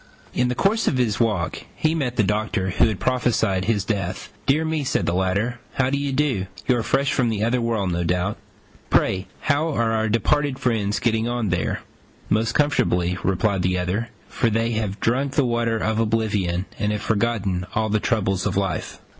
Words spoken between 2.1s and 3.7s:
the Doctor who had prophesied